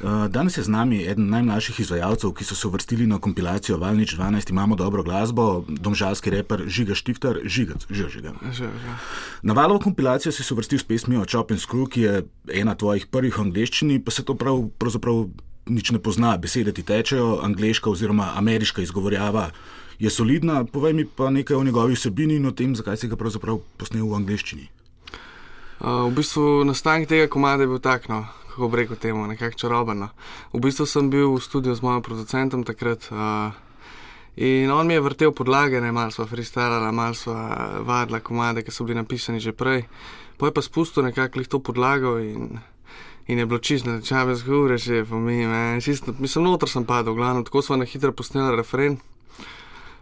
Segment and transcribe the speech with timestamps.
[0.00, 4.14] Uh, danes je z nami eden najmlajših izvajalcev, ki so se uvrstili na kompilacijo Valnič
[4.16, 4.50] 12.
[4.50, 8.32] Imamo dobro glasbo, domžalski reper Žiga Štifter, Žigac, že žiga.
[9.42, 13.06] Na valovo kompilacijo si se uvrstil s pesmijo Chop and Screw, ki je ena tvojih
[13.12, 15.28] prvih v angleščini, pa se to prav, pravzaprav
[15.68, 16.32] nič ne pozna.
[16.40, 19.50] Besede ti tečejo, angliška oziroma ameriška izgovorjava
[19.98, 20.64] je solidna.
[20.64, 24.08] Povej mi pa nekaj o njegovi vsebini in o tem, zakaj si ga pravzaprav posnel
[24.08, 24.70] v angleščini.
[25.80, 29.58] Uh, v bistvu nastanek tega komada je bil tak, no, kako bi rekel temu, nekako
[29.58, 30.08] čarobno.
[30.52, 33.54] V bistvu sem bil v studiu z mojim producentom takrat uh,
[34.36, 38.84] in on mi je vrtel podlage, malo sva freestylala, malo sva vadila komade, ki so
[38.84, 39.86] bili napisani že prej.
[40.36, 42.58] Pa je pa spustil nekako to podlago in,
[43.26, 45.46] in je bilo čisto, če me zgore, že po mi,
[46.18, 48.98] mislim, noter sem padel, glavno, tako sva na hitro posnela referen.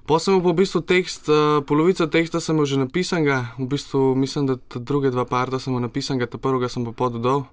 [0.08, 1.28] Pa sem v bistvu tekst,
[1.68, 6.16] polovico teksta sem že napisan, ga, v bistvu mislim, da druge dva parta sem napisan,
[6.16, 7.44] ta prvega sem pa podal.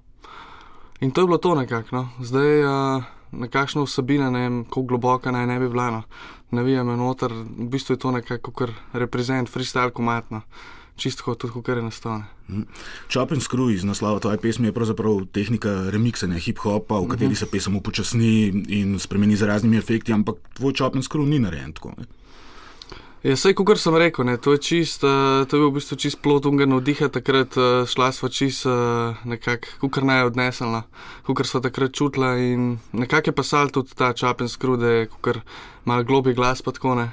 [1.00, 1.96] In to je bilo to nekako.
[1.96, 2.10] No.
[2.24, 5.92] Zdaj, uh, nekakšna vsebina, ne vem, kako globoka naj ne bi bila.
[5.92, 6.04] No.
[6.52, 10.42] Ne vem, noter, v bistvu je to nekako kar reprezent, freestyle komatno.
[10.96, 12.24] Čisto tudi, kar je nastane.
[13.12, 17.50] Chop and Screw iz naslova tvoje pesmi je pravzaprav tehnika remiksanja hip-hopa, v kateri se
[17.52, 21.92] pesem upočasni in spremeni z raznimi efekti, ampak tvoj Chop and Screw ni narejen tako.
[21.98, 22.08] Ne?
[23.26, 25.96] Ja, vse, kot sem rekel, ne, to je čist, uh, to je bil v bistvu
[25.98, 30.84] čist plot unga navdiha, takrat uh, šla sva čist uh, nekako, kukar naj odnesla,
[31.26, 35.42] kukar sva takrat čutila in nekako je pasal tudi ta čapen skrude, kukar
[35.90, 37.08] malo globi glas pa tako ne.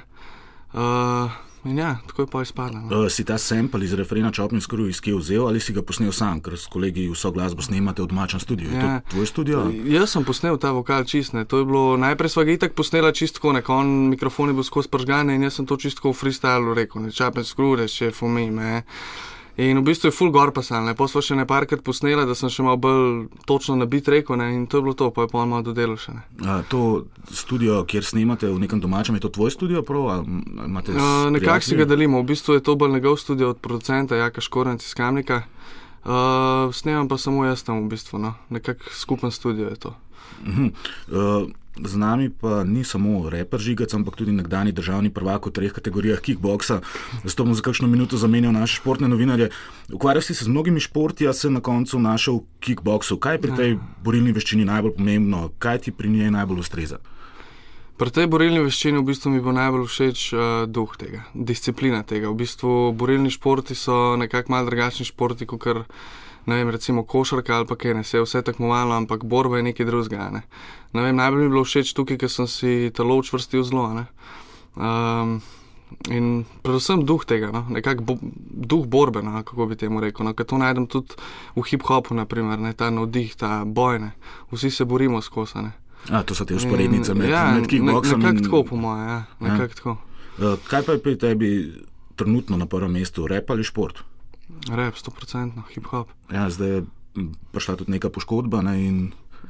[0.77, 1.33] Uh,
[1.65, 2.79] In ja, tako je pa izpadlo.
[2.79, 2.99] No.
[2.99, 6.11] Uh, si ta sample iz referena Čopni skoro iz Kijev vzel ali si ga posnel
[6.11, 8.67] sam, ker s kolegi vso glasbo snemate v domačem studiu?
[8.71, 8.75] Ja.
[8.75, 9.01] Je to ja.
[9.11, 9.63] tvoj studio?
[9.87, 11.45] Jaz sem posnel ta vokal čistne.
[11.45, 14.91] To je bilo najprej sva ga itak posnela čistko, nek on mikrofon je bil skozi
[14.91, 18.83] pržgane in jaz sem to čistko v freestylu rekel, ne Čopni skoro, še fumi me.
[19.57, 22.49] In v bistvu je full gor pasal, pa smo še ne parkrat posneli, da sem
[22.49, 24.47] še malo bolj točno nabit rekel, ne?
[24.55, 26.15] in to je bilo to, pa je pa malo dodelo še.
[26.41, 30.25] A, to studio, kjer snimate v nekem domačem, je to tvoj studio, prav?
[30.25, 34.81] Nekako si ga delimo, v bistvu je to bolj njegov studio od producenta Jaka Škorenc
[34.81, 35.43] iz Kamnika.
[36.03, 38.33] Uh, snemam pa samo jaz tam v bistvu, no?
[38.49, 39.93] nekako skupen studio je to.
[40.41, 40.69] Uh -huh.
[41.13, 45.73] uh, Z nami pa ni samo reper Žigac, ampak tudi nekdani državni prvak v treh
[45.73, 46.85] kategorijah kickboksa.
[47.25, 49.49] Zato bom za kakšno minuto zamenjal naše športne novinarje.
[49.89, 53.17] Ukvarjal si se z mnogimi športi, a se na koncu našel v kickboksu.
[53.17, 53.71] Kaj je pri tej
[54.05, 57.01] borilni veščini najbolj pomembno, kaj ti pri njej najbolj ustreza?
[57.97, 62.29] Pri tej borilni veščini v bistvu mi bo najbolj všeč uh, duh tega, disciplina tega.
[62.29, 65.81] V bistvu borilni športi so nekako malce drugačni športi kot kar
[66.45, 69.63] ne vem, recimo košarka ali pa kaj, ne se je vse tekmovalno, ampak borba je
[69.69, 70.29] nekaj drugega.
[70.33, 70.41] Ne.
[70.93, 74.05] Ne vem, najbolj mi je bilo všeč tukaj, ker sem si telo učvrstil zelo.
[74.75, 75.39] Um,
[76.09, 78.17] in predvsem duh tega, no, nekako bo,
[78.49, 80.25] duh borbe, no, kako bi temu rekel.
[80.25, 81.15] No, ker to najdem tudi
[81.55, 84.13] v hip-hopu, naprimer, ne, ta navdih, ta bojne,
[84.51, 85.69] vsi se borimo skozi.
[86.11, 88.19] A, to so te usporednice med, ja, med kickboksom.
[88.19, 88.43] Nekako in...
[88.43, 89.07] tako, po mojem.
[89.07, 89.67] Ja, ja.
[89.87, 91.51] uh, kaj pa je pri tebi
[92.19, 94.03] trenutno na prvem mestu, rep ali šport?
[94.71, 96.11] Rep, 100%, hip-hop.
[96.31, 96.83] Ja, zdaj je
[97.51, 98.61] prišla tudi neka poškodba.
[98.65, 98.97] Ne, in...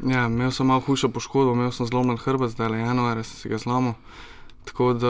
[0.03, 3.51] Ja, imel sem malo hujšo poškodbo, imel sem zlomljen hrbet, zdaj le januarja sem si
[3.51, 3.95] ga zlomil.
[4.65, 5.07] Tako da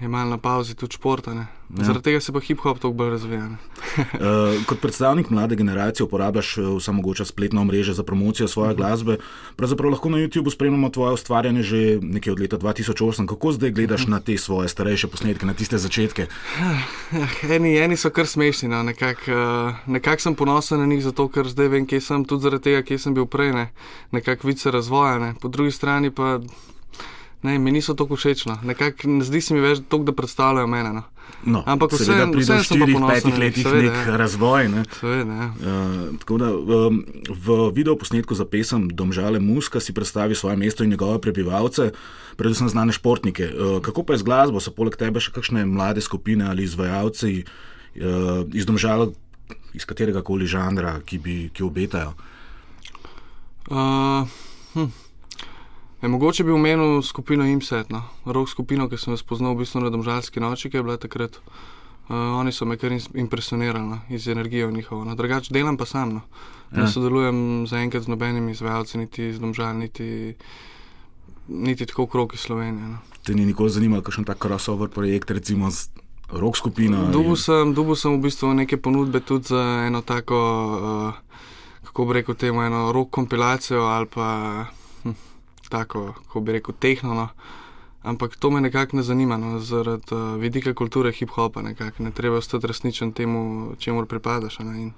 [0.00, 1.32] je malo na pauzi tudi športa.
[1.32, 1.46] Ja.
[1.84, 3.46] Zaradi tega se pa hip-hop tako bolj razvija.
[3.46, 8.76] uh, kot predstavnik mlade generacije uporabljaš eh, vsa mogoča spletna omrežja za promocijo svoje mhm.
[8.76, 9.16] glasbe.
[9.56, 13.26] Pravzaprav lahko na YouTubu spremljamo tvoje ustvarjanje že nekaj od leta 2008.
[13.26, 14.12] Kako zdaj gledaš uh mhm.
[14.12, 14.18] -huh.
[14.18, 16.26] na te svoje starejše posnetke, na tiste začetke?
[17.12, 18.68] Uh, eni, eni so kar smešni.
[18.68, 18.82] No.
[18.82, 22.62] Nekako uh, nekak sem ponosen na njih, zato ker zdaj vem, kje sem, tudi zaradi
[22.62, 23.72] tega, kje sem bil prej, ne.
[24.10, 25.18] nekako vice razvoja.
[25.18, 25.34] Ne.
[25.40, 26.40] Po drugi strani pa.
[27.46, 28.46] Ne, mi niso tako všeč.
[28.50, 28.58] No.
[29.22, 30.96] Zdi se mi več, tok, da predstavljajo mene.
[30.98, 31.04] No.
[31.46, 34.16] No, Ampak vse je pri 4-5 letih nek ja.
[34.18, 34.66] razvoj.
[34.70, 34.82] Ne.
[34.98, 35.48] Seveda, ja.
[36.18, 41.20] uh, da, um, v videoposnetku za pesem Domžale Muska si predstavi svoje mesto in njegove
[41.22, 41.92] prebivalce,
[42.34, 43.46] predvsem znane športnike.
[43.46, 47.44] Uh, kako pa je z glasbo, so poleg tebe še kakšne mlade skupine ali izvajalci
[47.46, 49.12] uh, iz Domžale,
[49.74, 52.16] iz katerega koli žanra, ki, bi, ki obetajo?
[53.70, 54.26] Uh,
[54.74, 54.90] hm.
[56.02, 58.02] Je, mogoče bi omenil skupino Imset, no.
[58.24, 61.40] rok skupino, ki sem jo spoznal v bistvu na Domžalski noči, ki je bila takrat.
[62.06, 65.04] Uh, oni so me kar impresionirali no, iz energije njihovo.
[65.04, 65.14] No.
[65.14, 66.12] Drugače delam pa sam.
[66.14, 66.20] No.
[66.72, 66.82] Ja.
[66.82, 70.34] Ne sodelujem zaenkrat z nobenimi izvajalci, niti z Domžal, niti,
[71.48, 72.88] niti tako krok iz Slovenije.
[72.88, 72.98] No.
[73.24, 75.88] Te ni nikoli zanimalo, kakšen tak crossover projekt, recimo z
[76.30, 77.08] rok skupino?
[77.10, 80.38] Dubu sem, dubu sem v bistvu neke ponudbe tudi za eno tako,
[80.76, 81.42] uh,
[81.88, 84.66] kako bi rekel temu, eno rok kompilacijo ali pa
[85.68, 87.34] tako, kako bi rekel, tehnološko.
[88.06, 91.62] Ampak to me nekako ne zanima, no, zaradi uh, vidika kulture hip-hopa.
[91.98, 94.58] Ne treba ostati resničen temu, čemu pripadaš.
[94.58, 94.90] Ne,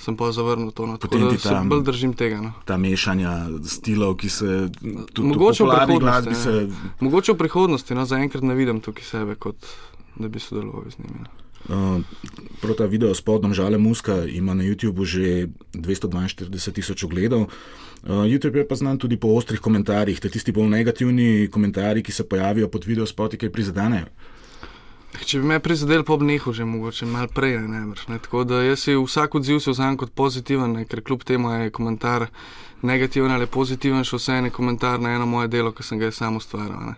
[0.00, 0.86] sem pa zavrnil to.
[0.86, 0.96] No.
[0.96, 2.40] Tako da se bolj držim tega.
[2.40, 2.52] No.
[2.64, 4.70] Ta mešanja stilov, ki se
[5.12, 6.34] tudi mogoče v prihodnosti.
[6.34, 6.68] Se...
[7.00, 9.68] Mogoče v prihodnosti, no zaenkrat ne vidim tukaj sebe, kot
[10.16, 11.20] da bi sodeloval z njimi.
[11.20, 11.49] No.
[11.68, 12.00] Uh,
[12.60, 17.48] Prav ta video s podnom Žale Muska ima na YouTubu že 242 tisoč ogledov.
[18.04, 22.12] Uh, YouTube je pa znan tudi po ostrih komentarjih, te tisti bolj negativni komentarji, ki
[22.12, 24.12] se pojavijo pod video spoti, ki prizadenejo.
[25.10, 27.58] Če bi me prizadel, pa bi nehal že mogoče malo prej.
[27.66, 31.50] Ne, ne, Tako da jaz si vsak odziv vzamem kot pozitiven, ne, ker kljub temu
[31.50, 32.28] je komentar
[32.82, 36.38] negativen ali pozitiven, še vse je komentar na eno moje delo, ki sem ga sam
[36.38, 36.94] ustvaril.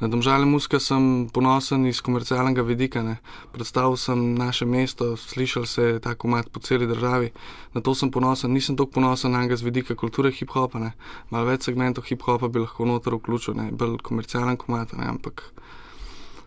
[0.00, 3.02] Na domžale muska sem ponosen iz komercialnega vidika.
[3.02, 3.16] Ne.
[3.54, 7.30] Predstavil sem naše mesto, slišal se je tako mat po celi državi.
[7.72, 10.92] Na to sem ponosen, nisem tako ponosen na njega z vidika kulture hip-hopa.
[11.30, 13.70] Malo več segmentov hip-hopa bi lahko noter vključil, ne.
[13.72, 15.08] bolj komercialen komat, ne.
[15.08, 15.46] ampak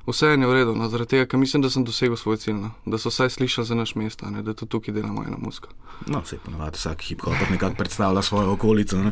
[0.07, 2.71] vse je v redu, no, zaradi tega, ker mislim, da sem dosegel svoj cilj, no,
[2.85, 5.69] da so vsaj slišali za naš mesto, ne, da tudi tukaj delamo eno musko.
[6.07, 8.97] No, vse ponovadi vsak hip-hop nekako predstavlja svojo okolico.
[8.97, 9.11] Uh,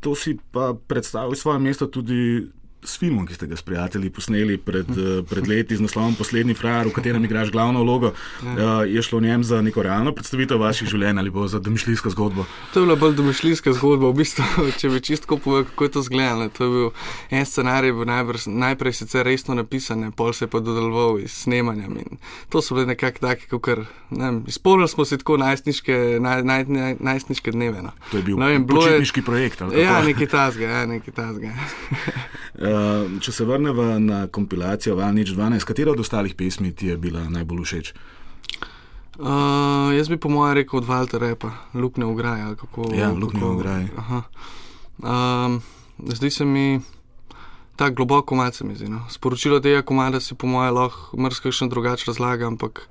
[0.00, 2.46] to si pa predstavlja svoje mesto tudi
[2.84, 6.54] s filmom, ki ste ga s prijatelji posneli pred, eh, pred leti z naslovom Poslednji
[6.54, 8.12] frajer, v katerem igraš glavno vlogo.
[8.44, 8.84] Ja.
[8.84, 12.46] Je šlo v njem za neko realno predstavitev vaših življenj ali pa za domišljijsko zgodbo?
[12.74, 14.44] To je bila bolj domišljijska zgodba, v bistvu,
[14.80, 16.48] če bi čisto povedal, kako je to izgledalo.
[16.48, 16.90] To je bil
[17.30, 21.88] en scenarij, bil najbrž, najprej sicer resno napisan, pol se je pa dodeloval iz snemanja.
[22.48, 26.96] To so bile nekako take, kot ne, izpolnili smo si tako najstniške, naj, naj, naj,
[27.00, 27.82] najstniške dneve.
[27.82, 27.92] No.
[28.10, 28.38] To je bil
[28.68, 29.62] početniški projekt.
[29.72, 30.68] Ja, nekaj tasga.
[30.68, 31.54] Ja, nekaj tasga.
[32.54, 37.24] Eh, če se vrnemo na kompilacijo Valnič 12, katera od ostalih pesmi ti je bila
[37.28, 37.94] najbolj všeč?
[39.14, 42.56] Uh, jaz bi po mojem rekel od Walter Repa, Lukne Ugraje.
[42.98, 43.88] Ja, Lukne Ugraje.
[44.98, 45.60] Um,
[45.98, 46.80] zdi se mi
[47.76, 48.88] tako globoko malce mi zdi.
[48.88, 49.04] No.
[49.10, 52.88] Sporočilo tega komada si po mojem lahko mrsko še drugače razlaga, ampak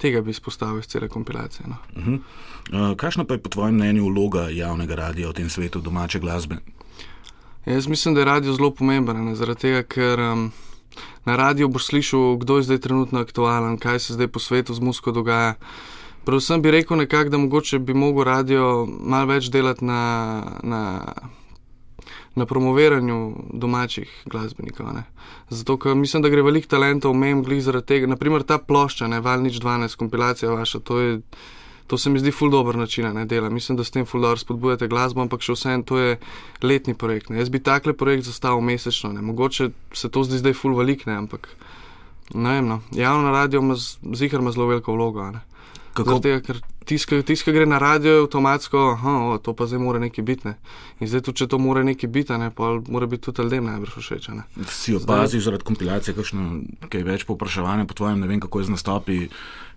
[0.00, 1.68] tega bi izpostavil iz cele kompilacije.
[1.68, 1.76] No.
[1.96, 2.18] Uh -huh.
[2.72, 6.56] uh, kakšna pa je po tvojem mnenju vloga javnega radia v tem svetu domače glasbe?
[7.68, 10.46] Jaz mislim, da je radio zelo pomemben, ne, zaradi tega, ker um,
[11.24, 14.80] na radiju boš slišal, kdo je zdaj trenutno aktualen, kaj se zdaj po svetu z
[14.80, 15.54] musko dogaja.
[16.24, 20.00] Predvsem bi rekel nekako, da mogoče bi mogel radio malo več delati na,
[20.62, 21.12] na,
[22.34, 24.88] na promoviranju domačih glasbenikov.
[24.94, 25.04] Ne.
[25.50, 28.08] Zato, ker mislim, da gre veliko talentov mem glih zaradi tega.
[28.08, 31.20] Naprimer ta plošča, ne Valnič 12, kompilacija vaša, to je.
[31.88, 33.48] To se mi zdi ful dobr način ne, dela.
[33.48, 36.16] Mislim, da s tem ful dobro spodbujate glasbo, ampak še vseeno to je
[36.62, 37.32] letni projekt.
[37.32, 37.40] Ne.
[37.40, 39.12] Jaz bi takle projekt zastavil mesečno.
[39.16, 39.24] Ne.
[39.24, 41.48] Mogoče se to zdi zdaj ful velik, ne, ampak
[42.34, 42.68] ne vem.
[42.68, 42.82] No.
[42.92, 43.76] Javno radio ima
[44.14, 45.30] zihar zelo veliko vlogo.
[45.96, 46.20] Kako?
[46.20, 50.48] Tega, ker tiskaj, ki gre na radio, avtomatsko, da to pa zdaj mora nekaj biti.
[50.48, 50.56] Ne.
[51.00, 53.98] In zdaj, tudi, če to mora nekaj biti, ne, pa mora biti tudi ljudem najbrž
[54.00, 54.30] všeč.
[54.72, 56.48] Si opazil zaradi kompilacije, kakšno
[56.88, 59.18] kaj več popraševanja po tvojem, ne vem, kako je z nastopi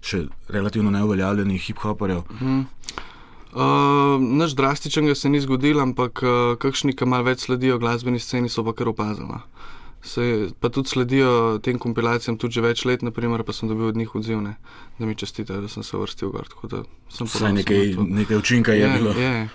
[0.02, 2.24] še relativno neuveljavljenih hip-hoperjev.
[2.40, 2.66] Hmm.
[3.52, 8.19] Uh, naš drastičen ga se ni zgodil, ampak uh, kakšni, ki malo več sledijo glasbeni
[8.19, 9.42] sceni, so pa kar opazili.
[10.03, 13.98] Se pa tudi sledijo tem kompilacijam, tudi že več let, naprimer, pa sem dobil od
[13.98, 14.56] njih odziv, ne,
[14.98, 16.50] da mi čestitajo, da sem se vrstil gor.
[17.19, 19.13] Vsaj nekaj, nekaj učinka je, je bilo.
[19.13, 19.50] Je.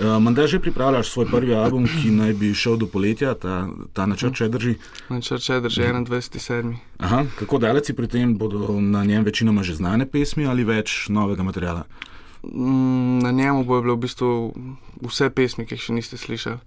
[0.00, 4.06] Uh, Manda že pripravljaš svoj prvi album, ki naj bi šel do poletja, ta, ta
[4.06, 4.74] načrt če drži?
[5.12, 6.72] Načrt če drži, 21.7.
[6.98, 11.44] Aha, kako daleč pri tem bodo na njem večinoma že znane pesmi ali več novega
[11.44, 11.84] materiala?
[11.84, 12.12] Mm,
[12.42, 14.54] na njemu bo bilo v bistvu
[15.02, 16.58] vse pesmi, ki jih še niste slišali.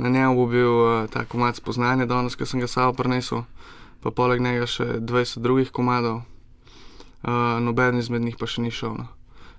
[0.00, 3.44] Na njemu bo bil uh, ta komat spoznanja, danes, ki sem ga samo prenesel,
[4.00, 8.96] pa poleg njega še 20 drugih komadov, uh, noben izmed njih pa še ni šel.
[8.96, 9.08] No.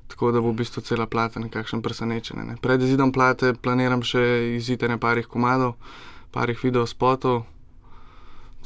[0.10, 2.42] Tako da bo v bistvu cela plata nekakšen presenečen.
[2.42, 2.58] Ne.
[2.58, 5.78] Pred izidom plate planiram še izidene parih komadov,
[6.34, 7.46] parih videospotov,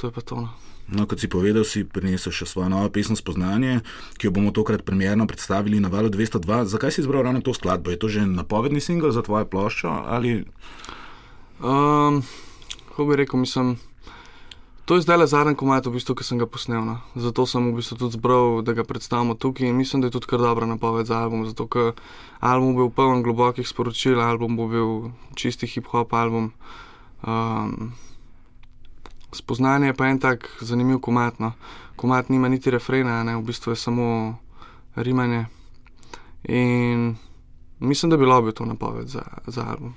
[0.00, 0.40] to je pa to.
[0.48, 0.73] No.
[0.84, 3.80] No, kot si povedal, si prinesel še svojo novo pesem Spoznanje,
[4.20, 6.68] ki jo bomo tokrat premjerno predstavili na valu 202.
[6.68, 7.88] Zakaj si izbral ravno to skladbo?
[7.88, 9.88] Je to že napovedni singel za tvojo ploščo?
[9.88, 10.44] Ali...
[11.64, 12.20] Um,
[12.92, 13.80] kako bi rekel, mislim.
[14.84, 16.84] To je zdaj le zadnji komat, v bistvu, ki sem ga posnel.
[16.84, 17.00] No.
[17.16, 20.28] Zato sem v bistvu tudi zbral, da ga predstavimo tukaj in mislim, da je tudi
[20.28, 21.48] kar dobra napoved za album.
[21.48, 21.96] Zato, ker
[22.44, 24.90] album bo bil poln globokih sporočil, album bo bil
[25.40, 26.52] čisti hip-hop album.
[27.24, 27.96] Um,
[29.34, 31.38] spoznanje pa je en tak zanimiv komat.
[31.38, 31.52] No.
[31.96, 34.38] Komat nima niti refrena, ne, v bistvu je samo
[34.96, 35.46] rimanje.
[36.44, 37.16] In
[37.80, 39.94] mislim, da bi bilo to napoved za, za album.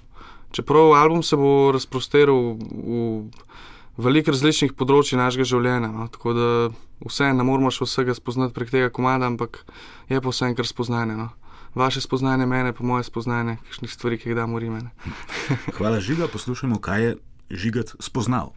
[0.52, 3.30] Čeprav album se bo razprosteril v
[3.98, 6.48] veliko različnih področji našega življenja, no, tako da
[7.06, 9.64] vse ne moramo še vsega spoznati prek tega komada, ampak
[10.10, 11.18] je pa vse enkrat spoznanje.
[11.18, 11.30] No.
[11.78, 14.94] Vaše spoznanje mene, pa moje spoznanje, kakšnih stvari, ki jih damo rimene.
[15.78, 17.12] Hvala, Žiga, poslušajmo, kaj je
[17.52, 18.54] Žiga spoznal.